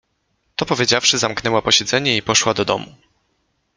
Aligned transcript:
To 0.55 0.65
powiedziawszy, 0.65 1.17
zamknęła 1.17 1.61
posiedzenie 1.61 2.17
i 2.17 2.21
poszła 2.21 2.53
do 2.53 2.65
domu. 2.65 2.95